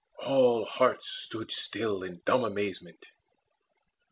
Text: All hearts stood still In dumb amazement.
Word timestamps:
All 0.25 0.65
hearts 0.65 1.09
stood 1.11 1.51
still 1.51 2.01
In 2.01 2.23
dumb 2.25 2.43
amazement. 2.43 3.05